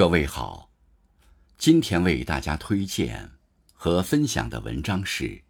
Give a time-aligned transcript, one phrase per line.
[0.00, 0.70] 各位好，
[1.58, 3.32] 今天为大家推荐
[3.74, 5.24] 和分享的文章是《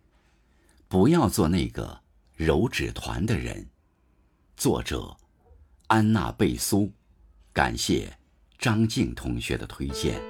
[0.88, 2.00] 不要做那个
[2.34, 3.54] 揉纸团的人》，
[4.56, 5.16] 作者
[5.86, 6.92] 安娜贝苏，
[7.52, 8.18] 感谢
[8.58, 10.20] 张静同学的推荐。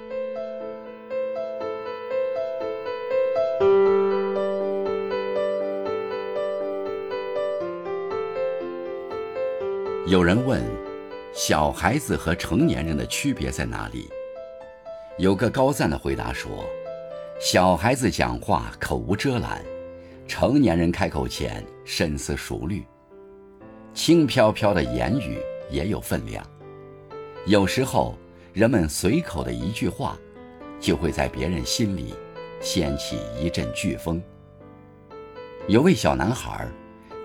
[10.05, 10.90] 有人问。
[11.33, 14.09] 小孩子和成年人的区别在哪里？
[15.17, 16.65] 有个高赞的回答说
[17.39, 19.63] ：“小孩子讲话口无遮拦，
[20.27, 22.85] 成年人开口前深思熟虑。
[23.93, 25.39] 轻飘飘的言语
[25.69, 26.45] 也有分量，
[27.45, 28.17] 有时候
[28.51, 30.17] 人们随口的一句话，
[30.81, 32.13] 就会在别人心里
[32.59, 34.21] 掀起一阵飓风。”
[35.67, 36.67] 有位小男孩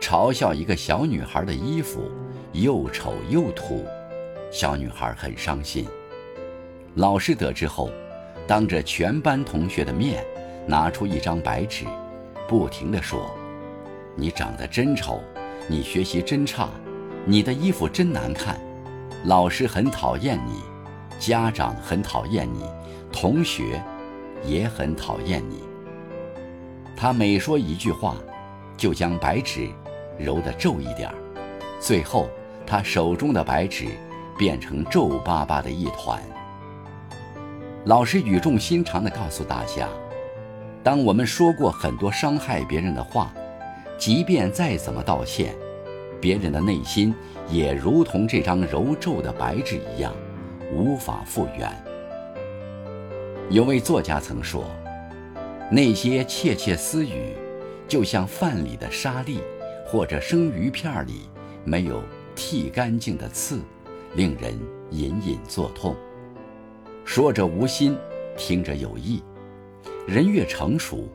[0.00, 2.08] 嘲笑一个小女孩的衣服
[2.52, 3.84] 又丑又土。
[4.56, 5.86] 小女孩很伤心。
[6.94, 7.90] 老师得知后，
[8.46, 10.24] 当着全班同学的面，
[10.66, 11.84] 拿出一张白纸，
[12.48, 13.36] 不停地说
[14.16, 15.20] ：“你长得真丑，
[15.68, 16.70] 你学习真差，
[17.26, 18.58] 你的衣服真难看，
[19.26, 20.62] 老师很讨厌你，
[21.18, 22.64] 家长很讨厌你，
[23.12, 23.78] 同学
[24.42, 25.62] 也很讨厌你。”
[26.96, 28.16] 他每说一句话，
[28.74, 29.68] 就将白纸
[30.18, 31.14] 揉得皱一点儿，
[31.78, 32.26] 最后
[32.66, 33.88] 他手中的白纸。
[34.38, 36.20] 变成皱巴巴的一团。
[37.84, 39.88] 老师语重心长地告诉大家：，
[40.82, 43.32] 当我们说过很多伤害别人的话，
[43.96, 45.54] 即便再怎么道歉，
[46.20, 47.14] 别人的内心
[47.48, 50.12] 也如同这张揉皱的白纸一样，
[50.72, 51.70] 无法复原。
[53.48, 54.64] 有位作家曾说：，
[55.70, 57.34] 那些窃窃私语，
[57.86, 59.40] 就像饭里的沙粒，
[59.86, 61.28] 或者生鱼片里
[61.64, 62.02] 没有
[62.34, 63.60] 剔干净的刺。
[64.16, 64.58] 令人
[64.90, 65.94] 隐隐作痛。
[67.04, 67.94] 说着无心，
[68.34, 69.22] 听着有意。
[70.08, 71.06] 人越成熟，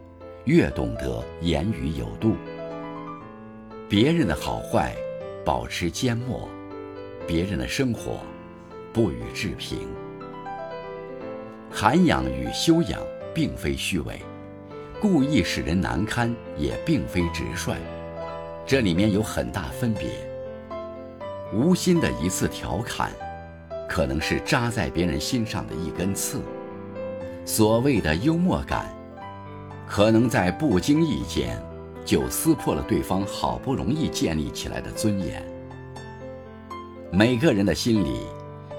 [0.45, 2.35] 越懂得言语有度。
[3.89, 4.95] 别人的好坏，
[5.43, 6.47] 保持缄默；
[7.25, 8.19] 别人的生活，
[8.93, 9.79] 不予置评。
[11.71, 13.01] 涵养与修养
[13.33, 14.21] 并非虚伪，
[15.01, 17.77] 故意使人难堪也并非直率，
[18.63, 20.30] 这里面有很大分别。
[21.53, 23.11] 无心的一次调侃，
[23.87, 26.39] 可能是扎在别人心上的一根刺；
[27.45, 28.85] 所谓的幽默感，
[29.85, 31.61] 可能在不经意间
[32.05, 35.43] 就撕破了对方好不容易建立起来的尊严。
[37.11, 38.21] 每个人的心里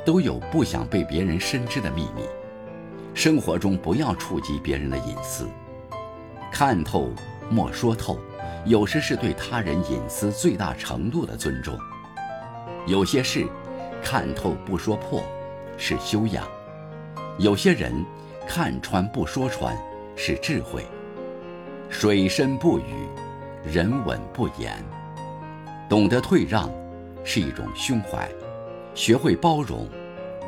[0.07, 2.23] 都有不想被别人深知的秘密，
[3.13, 5.47] 生活中不要触及别人的隐私。
[6.51, 7.11] 看透
[7.51, 8.19] 莫说透，
[8.65, 11.77] 有时是对他人隐私最大程度的尊重。
[12.87, 13.47] 有些事，
[14.03, 15.23] 看透不说破，
[15.79, 16.43] 是修养；
[17.39, 18.05] 有些人，
[18.49, 19.77] 看穿不说穿，
[20.17, 20.85] 是智慧。
[21.89, 23.07] 水深不语，
[23.65, 24.85] 人稳不言。
[25.89, 26.69] 懂得退让，
[27.23, 28.27] 是一种胸怀；
[28.97, 29.89] 学会包容，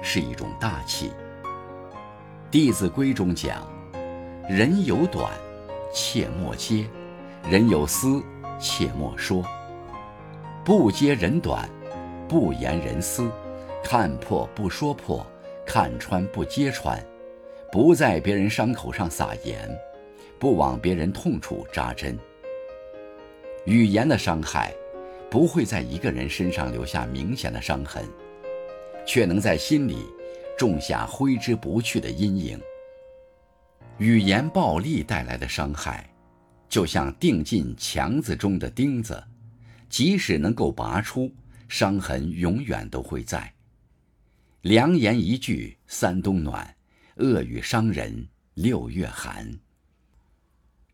[0.02, 1.10] 是一种大气。
[2.50, 3.64] 《弟子规》中讲
[4.50, 5.30] ：“人有短，
[5.92, 6.86] 切莫揭；
[7.48, 8.20] 人有私，
[8.58, 9.44] 切莫说。
[10.64, 11.68] 不揭人短。”
[12.28, 13.30] 不言人私，
[13.82, 15.24] 看破不说破，
[15.66, 17.02] 看穿不揭穿，
[17.70, 19.68] 不在别人伤口上撒盐，
[20.38, 22.18] 不往别人痛处扎针。
[23.66, 24.74] 语言的伤害，
[25.30, 28.04] 不会在一个人身上留下明显的伤痕，
[29.06, 30.06] 却能在心里
[30.56, 32.60] 种下挥之不去的阴影。
[33.98, 36.08] 语言暴力带来的伤害，
[36.68, 39.22] 就像钉进墙子中的钉子，
[39.88, 41.30] 即使能够拔出。
[41.68, 43.54] 伤痕永远都会在。
[44.62, 46.76] 良言一句三冬暖，
[47.16, 49.58] 恶语伤人六月寒。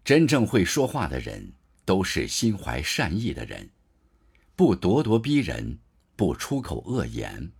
[0.03, 1.53] 真正会说话的人，
[1.85, 3.71] 都是心怀善意的人，
[4.57, 5.79] 不咄咄逼人，
[6.17, 7.53] 不出口恶言，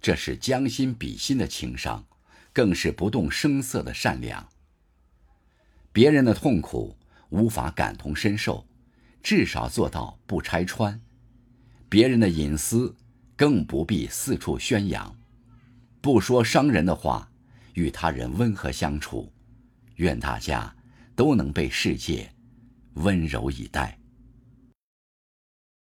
[0.00, 2.06] 这是将心比心的情商，
[2.52, 4.48] 更是不动声色的善良。
[5.92, 6.96] 别人的痛苦
[7.30, 8.66] 无法感同身受，
[9.22, 10.98] 至少做到不拆穿。
[11.88, 12.94] 别人的隐私，
[13.34, 15.16] 更不必四处宣扬。
[16.00, 17.28] 不说伤人的话，
[17.74, 19.32] 与他人温和相处。
[19.96, 20.72] 愿大家
[21.16, 22.30] 都能被世界
[22.94, 23.97] 温柔以待。